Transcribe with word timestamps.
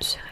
je 0.00 0.16
me 0.16 0.27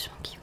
conversation 0.00 0.12
qui 0.22 0.39